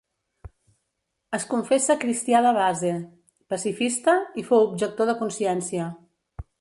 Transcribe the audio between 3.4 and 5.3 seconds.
pacifista, i fou objector de